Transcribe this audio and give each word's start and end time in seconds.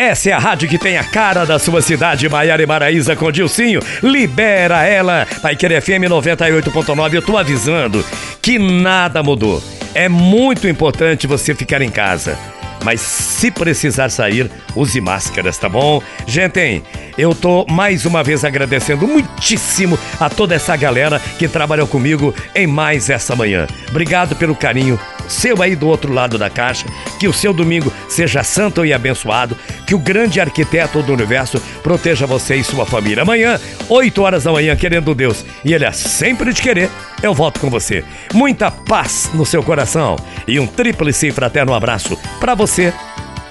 Essa 0.00 0.30
é 0.30 0.32
a 0.32 0.38
rádio 0.38 0.68
que 0.68 0.78
tem 0.78 0.96
a 0.96 1.02
cara 1.02 1.44
da 1.44 1.58
sua 1.58 1.82
cidade, 1.82 2.28
Maiara 2.28 2.62
e 2.62 2.66
Maraíza 2.66 3.16
com 3.16 3.32
Dilcinho. 3.32 3.80
Libera 4.00 4.86
ela. 4.86 5.26
Paiquer 5.42 5.82
FM 5.82 6.06
98.9, 6.08 7.14
eu 7.14 7.20
tô 7.20 7.36
avisando 7.36 8.04
que 8.40 8.60
nada 8.60 9.24
mudou. 9.24 9.60
É 9.96 10.08
muito 10.08 10.68
importante 10.68 11.26
você 11.26 11.52
ficar 11.52 11.82
em 11.82 11.90
casa. 11.90 12.38
Mas 12.84 13.00
se 13.00 13.50
precisar 13.50 14.08
sair, 14.08 14.48
use 14.76 15.00
máscaras, 15.00 15.58
tá 15.58 15.68
bom? 15.68 16.00
Gente, 16.28 16.80
eu 17.18 17.34
tô 17.34 17.66
mais 17.68 18.06
uma 18.06 18.22
vez 18.22 18.44
agradecendo 18.44 19.04
muitíssimo 19.04 19.98
a 20.20 20.30
toda 20.30 20.54
essa 20.54 20.76
galera 20.76 21.20
que 21.40 21.48
trabalhou 21.48 21.88
comigo 21.88 22.32
em 22.54 22.68
mais 22.68 23.10
essa 23.10 23.34
manhã. 23.34 23.66
Obrigado 23.88 24.36
pelo 24.36 24.54
carinho 24.54 24.96
seu 25.28 25.62
aí 25.62 25.76
do 25.76 25.88
outro 25.88 26.12
lado 26.12 26.38
da 26.38 26.50
caixa, 26.50 26.86
que 27.18 27.28
o 27.28 27.32
seu 27.32 27.52
domingo 27.52 27.92
seja 28.08 28.42
santo 28.42 28.84
e 28.84 28.92
abençoado, 28.92 29.56
que 29.86 29.94
o 29.94 29.98
grande 29.98 30.40
arquiteto 30.40 31.02
do 31.02 31.12
universo 31.12 31.60
proteja 31.82 32.26
você 32.26 32.56
e 32.56 32.64
sua 32.64 32.86
família. 32.86 33.22
Amanhã, 33.22 33.60
8 33.88 34.22
horas 34.22 34.44
da 34.44 34.52
manhã, 34.52 34.74
querendo 34.76 35.14
Deus, 35.14 35.44
e 35.64 35.72
Ele 35.72 35.84
é 35.84 35.92
sempre 35.92 36.52
de 36.52 36.62
querer, 36.62 36.90
eu 37.22 37.34
volto 37.34 37.60
com 37.60 37.70
você. 37.70 38.04
Muita 38.32 38.70
paz 38.70 39.30
no 39.34 39.44
seu 39.44 39.62
coração 39.62 40.16
e 40.46 40.58
um 40.58 40.66
tríplice 40.66 41.30
fraterno 41.30 41.74
abraço 41.74 42.18
para 42.40 42.54
você, 42.54 42.92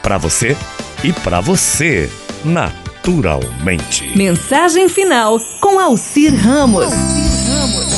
para 0.01 0.17
você 0.17 0.55
e 1.03 1.11
para 1.11 1.41
você, 1.41 2.09
naturalmente. 2.43 4.17
Mensagem 4.17 4.89
final 4.89 5.39
com 5.59 5.79
Alcir 5.79 6.33
Ramos. 6.35 7.26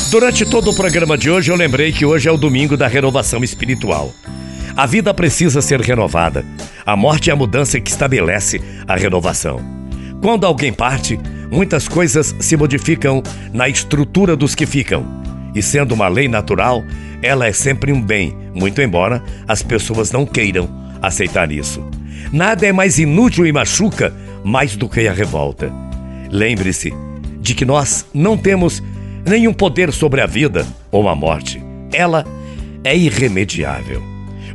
Durante 0.10 0.44
todo 0.44 0.72
o 0.72 0.76
programa 0.76 1.16
de 1.16 1.30
hoje, 1.30 1.52
eu 1.52 1.56
lembrei 1.56 1.92
que 1.92 2.04
hoje 2.04 2.28
é 2.28 2.32
o 2.32 2.38
domingo 2.38 2.76
da 2.76 2.88
renovação 2.88 3.44
espiritual. 3.44 4.12
A 4.76 4.88
vida 4.88 5.14
precisa 5.14 5.62
ser 5.62 5.80
renovada. 5.82 6.44
A 6.84 6.96
morte 6.96 7.30
é 7.30 7.34
a 7.34 7.36
mudança 7.36 7.80
que 7.80 7.92
estabelece 7.92 8.60
a 8.88 8.96
renovação. 8.96 9.60
Quando 10.20 10.48
alguém 10.48 10.74
parte, 10.74 11.20
muitas 11.52 11.88
coisas 11.88 12.36
se 12.40 12.58
modificam 12.58 13.22
na 13.54 13.70
estrutura 13.70 14.36
dos 14.36 14.56
que 14.56 14.66
ficam. 14.66 15.06
E 15.54 15.62
sendo 15.62 15.94
uma 15.94 16.08
lei 16.08 16.28
natural, 16.28 16.84
ela 17.22 17.46
é 17.46 17.54
sempre 17.54 17.94
um 17.94 18.02
bem, 18.02 18.36
muito 18.52 18.82
embora 18.82 19.24
as 19.48 19.62
pessoas 19.62 20.12
não 20.12 20.26
queiram 20.26 20.68
aceitar 21.04 21.52
isso. 21.52 21.88
Nada 22.34 22.66
é 22.66 22.72
mais 22.72 22.98
inútil 22.98 23.46
e 23.46 23.52
machuca 23.52 24.12
mais 24.44 24.76
do 24.76 24.90
que 24.90 25.08
a 25.08 25.14
revolta. 25.14 25.72
Lembre-se 26.32 26.92
de 27.40 27.54
que 27.54 27.64
nós 27.64 28.06
não 28.12 28.36
temos 28.36 28.82
nenhum 29.26 29.54
poder 29.54 29.92
sobre 29.92 30.22
a 30.22 30.26
vida 30.26 30.66
ou 30.92 31.08
a 31.08 31.16
morte. 31.16 31.62
Ela 31.92 32.26
é 32.84 32.96
irremediável. 32.96 34.02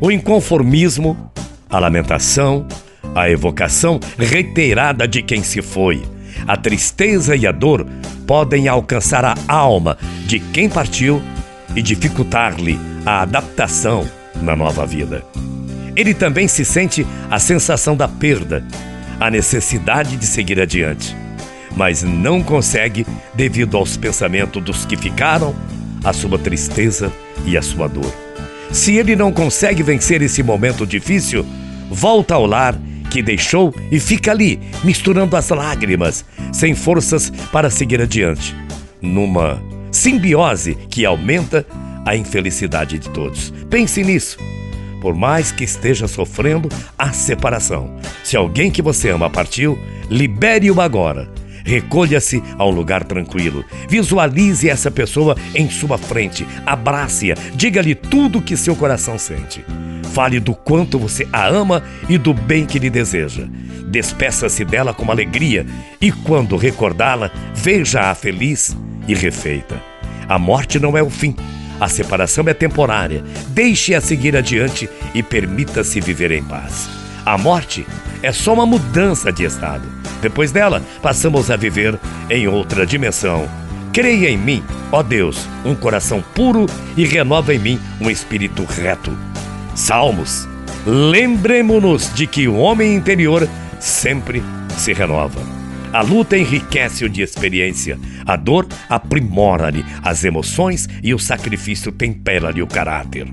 O 0.00 0.10
inconformismo, 0.10 1.30
a 1.68 1.78
lamentação, 1.78 2.66
a 3.14 3.30
evocação 3.30 4.00
reiterada 4.18 5.06
de 5.06 5.22
quem 5.22 5.42
se 5.42 5.62
foi, 5.62 6.02
a 6.46 6.56
tristeza 6.56 7.36
e 7.36 7.46
a 7.46 7.52
dor 7.52 7.86
podem 8.26 8.68
alcançar 8.68 9.24
a 9.24 9.36
alma 9.48 9.96
de 10.26 10.40
quem 10.40 10.68
partiu 10.68 11.22
e 11.76 11.82
dificultar-lhe 11.82 12.78
a 13.04 13.22
adaptação 13.22 14.08
na 14.40 14.56
nova 14.56 14.86
vida. 14.86 15.22
Ele 15.96 16.12
também 16.12 16.48
se 16.48 16.64
sente 16.64 17.06
a 17.30 17.38
sensação 17.38 17.96
da 17.96 18.08
perda, 18.08 18.64
a 19.20 19.30
necessidade 19.30 20.16
de 20.16 20.26
seguir 20.26 20.60
adiante 20.60 21.14
mas 21.76 22.02
não 22.02 22.42
consegue 22.42 23.06
devido 23.34 23.76
aos 23.76 23.96
pensamentos 23.96 24.62
dos 24.62 24.84
que 24.84 24.96
ficaram, 24.96 25.54
a 26.02 26.12
sua 26.12 26.38
tristeza 26.38 27.12
e 27.46 27.56
a 27.56 27.62
sua 27.62 27.88
dor. 27.88 28.12
Se 28.70 28.96
ele 28.96 29.16
não 29.16 29.32
consegue 29.32 29.82
vencer 29.82 30.20
esse 30.22 30.42
momento 30.42 30.86
difícil, 30.86 31.44
volta 31.90 32.34
ao 32.34 32.44
lar 32.44 32.78
que 33.10 33.22
deixou 33.22 33.72
e 33.90 33.98
fica 34.00 34.30
ali, 34.30 34.60
misturando 34.82 35.36
as 35.36 35.48
lágrimas, 35.48 36.24
sem 36.52 36.74
forças 36.74 37.30
para 37.52 37.70
seguir 37.70 38.00
adiante, 38.00 38.54
numa 39.00 39.62
simbiose 39.90 40.76
que 40.90 41.06
aumenta 41.06 41.64
a 42.04 42.16
infelicidade 42.16 42.98
de 42.98 43.08
todos. 43.10 43.52
Pense 43.70 44.02
nisso. 44.02 44.36
Por 45.00 45.14
mais 45.14 45.52
que 45.52 45.64
esteja 45.64 46.08
sofrendo 46.08 46.68
a 46.98 47.12
separação, 47.12 47.94
se 48.24 48.36
alguém 48.36 48.70
que 48.70 48.82
você 48.82 49.10
ama 49.10 49.30
partiu, 49.30 49.78
libere-o 50.10 50.80
agora 50.80 51.30
Recolha-se 51.64 52.42
a 52.58 52.66
um 52.66 52.70
lugar 52.70 53.02
tranquilo. 53.04 53.64
Visualize 53.88 54.68
essa 54.68 54.90
pessoa 54.90 55.34
em 55.54 55.70
sua 55.70 55.96
frente. 55.96 56.46
Abrace-a. 56.66 57.34
Diga-lhe 57.54 57.94
tudo 57.94 58.38
o 58.38 58.42
que 58.42 58.56
seu 58.56 58.76
coração 58.76 59.18
sente. 59.18 59.64
Fale 60.12 60.38
do 60.38 60.54
quanto 60.54 60.98
você 60.98 61.26
a 61.32 61.46
ama 61.48 61.82
e 62.08 62.18
do 62.18 62.34
bem 62.34 62.66
que 62.66 62.78
lhe 62.78 62.90
deseja. 62.90 63.48
Despeça-se 63.88 64.64
dela 64.64 64.92
com 64.92 65.10
alegria 65.10 65.66
e, 66.00 66.12
quando 66.12 66.56
recordá-la, 66.56 67.30
veja-a 67.54 68.14
feliz 68.14 68.76
e 69.08 69.14
refeita. 69.14 69.82
A 70.28 70.38
morte 70.38 70.78
não 70.78 70.96
é 70.96 71.02
o 71.02 71.10
fim. 71.10 71.34
A 71.80 71.88
separação 71.88 72.44
é 72.46 72.54
temporária. 72.54 73.24
Deixe-a 73.48 74.00
seguir 74.00 74.36
adiante 74.36 74.88
e 75.14 75.22
permita-se 75.22 76.00
viver 76.00 76.30
em 76.30 76.42
paz. 76.42 77.03
A 77.24 77.38
morte 77.38 77.86
é 78.22 78.32
só 78.32 78.52
uma 78.52 78.66
mudança 78.66 79.32
de 79.32 79.44
estado. 79.44 79.88
Depois 80.20 80.52
dela, 80.52 80.82
passamos 81.00 81.50
a 81.50 81.56
viver 81.56 81.98
em 82.28 82.46
outra 82.46 82.86
dimensão. 82.86 83.48
Creia 83.92 84.28
em 84.28 84.36
mim, 84.36 84.62
ó 84.92 85.02
Deus, 85.02 85.46
um 85.64 85.74
coração 85.74 86.22
puro 86.34 86.66
e 86.96 87.04
renova 87.04 87.54
em 87.54 87.58
mim 87.58 87.80
um 88.00 88.10
espírito 88.10 88.64
reto. 88.64 89.16
Salmos. 89.74 90.48
Lembremos-nos 90.86 92.12
de 92.12 92.26
que 92.26 92.46
o 92.46 92.56
homem 92.56 92.94
interior 92.94 93.48
sempre 93.80 94.42
se 94.76 94.92
renova. 94.92 95.40
A 95.92 96.02
luta 96.02 96.36
enriquece-o 96.36 97.08
de 97.08 97.22
experiência, 97.22 97.98
a 98.26 98.36
dor 98.36 98.66
aprimora-lhe 98.88 99.84
as 100.02 100.24
emoções 100.24 100.88
e 101.02 101.14
o 101.14 101.18
sacrifício 101.18 101.92
tempera-lhe 101.92 102.60
o 102.60 102.66
caráter. 102.66 103.26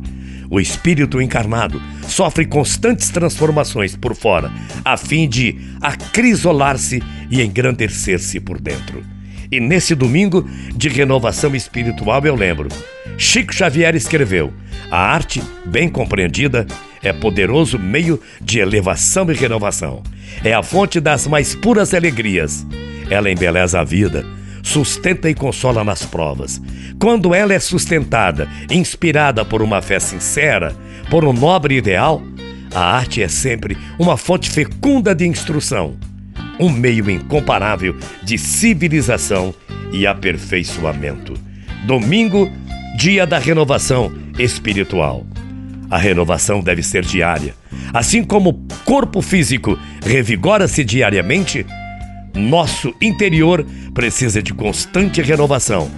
O 0.52 0.60
espírito 0.60 1.22
encarnado 1.22 1.82
sofre 2.06 2.46
constantes 2.46 3.10
transformações 3.10 3.96
por 3.96 4.14
fora, 4.14 4.52
a 4.84 4.98
fim 4.98 5.26
de 5.30 5.58
acrisolar-se 5.80 7.02
e 7.30 7.42
engrandecer-se 7.42 8.38
por 8.42 8.60
dentro. 8.60 9.02
E 9.50 9.62
nesse 9.62 9.96
domingo 9.96 10.46
de 10.76 10.90
renovação 10.90 11.56
espiritual 11.56 12.26
eu 12.26 12.36
lembro. 12.36 12.68
Chico 13.18 13.54
Xavier 13.54 13.96
escreveu: 13.96 14.52
A 14.92 15.00
arte, 15.00 15.42
bem 15.66 15.88
compreendida, 15.88 16.68
é 17.02 17.14
poderoso 17.14 17.80
meio 17.80 18.20
de 18.42 18.60
elevação 18.60 19.32
e 19.32 19.34
renovação. 19.34 20.04
É 20.44 20.54
a 20.54 20.62
fonte 20.62 21.00
das 21.00 21.28
mais 21.28 21.56
puras 21.56 21.94
alegrias. 21.94 22.68
Ela 23.10 23.32
embeleza 23.32 23.80
a 23.80 23.86
vida 23.86 24.26
sustenta 24.64 25.30
e 25.30 25.36
consola 25.36 25.84
nas 25.84 26.06
provas. 26.06 26.62
Quando 27.00 27.34
ela 27.34 27.54
é 27.54 27.60
sustentada, 27.60 28.48
inspirada 28.70 29.44
por 29.44 29.62
uma 29.62 29.82
fé 29.82 30.00
sincera, 30.00 30.76
por 31.10 31.26
um 31.26 31.34
nobre 31.34 31.76
ideal, 31.76 32.22
a 32.74 32.80
arte 32.80 33.22
é 33.22 33.28
sempre 33.28 33.78
uma 34.00 34.16
fonte 34.16 34.50
fecunda 34.50 35.14
de 35.14 35.28
instrução, 35.28 35.98
um 36.60 36.70
meio 36.70 37.10
incomparável 37.10 37.96
de 38.24 38.38
civilização 38.38 39.54
e 39.92 40.08
aperfeiçoamento. 40.08 41.34
Domingo, 41.86 42.50
dia 42.98 43.26
da 43.26 43.40
renovação 43.40 44.12
espiritual. 44.38 45.26
A 45.90 45.98
renovação 45.98 46.62
deve 46.62 46.82
ser 46.82 47.04
diária. 47.04 47.54
Assim 47.94 48.24
como 48.24 48.52
o 48.52 48.68
corpo 48.86 49.22
físico 49.22 49.78
revigora-se 50.02 50.86
diariamente, 50.86 51.66
nosso 52.36 52.94
interior 53.02 53.66
precisa 53.94 54.42
de 54.42 54.54
constante 54.54 55.22
renovação 55.22 55.90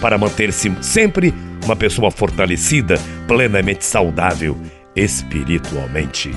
para 0.00 0.18
manter-se 0.18 0.72
sempre 0.80 1.32
uma 1.64 1.76
pessoa 1.76 2.10
fortalecida, 2.10 2.98
plenamente 3.26 3.84
saudável 3.84 4.56
espiritualmente. 4.96 6.30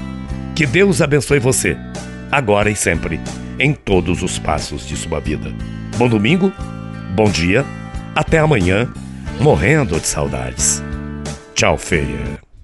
Que 0.56 0.66
Deus 0.66 1.02
abençoe 1.02 1.40
você, 1.40 1.76
agora 2.32 2.70
e 2.70 2.76
sempre, 2.76 3.20
em 3.60 3.74
todos 3.74 4.22
os 4.22 4.40
passos 4.40 4.88
de 4.88 4.96
sua 4.96 5.20
vida. 5.20 5.52
Bom 5.98 6.08
domingo, 6.08 6.52
bom 7.16 7.30
dia, 7.30 7.66
até 8.16 8.40
amanhã, 8.40 8.88
morrendo 9.40 10.00
de 10.00 10.08
saudades. 10.08 10.82
Tchau, 11.54 11.78
feia. 11.78 12.45